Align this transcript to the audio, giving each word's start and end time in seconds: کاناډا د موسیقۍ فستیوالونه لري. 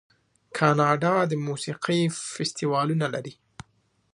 کاناډا 0.57 1.15
د 1.27 1.33
موسیقۍ 1.47 2.01
فستیوالونه 2.31 3.07
لري. 3.13 3.33